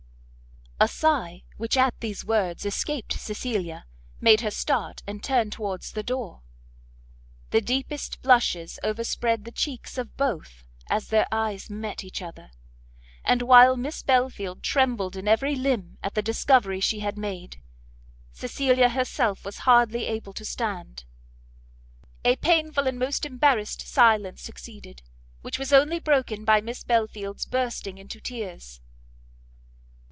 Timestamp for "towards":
5.51-5.91